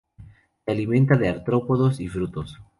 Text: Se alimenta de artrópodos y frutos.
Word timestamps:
Se 0.65 0.71
alimenta 0.71 1.15
de 1.15 1.29
artrópodos 1.29 1.99
y 1.99 2.07
frutos. 2.07 2.57